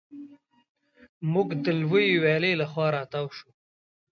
موږ 1.33 1.47
د 1.63 1.65
لویې 1.79 2.19
ویالې 2.23 2.51
له 2.61 2.65
خوا 2.71 2.87
را 2.95 3.03
تاو 3.11 3.27
شوو. 3.37 3.51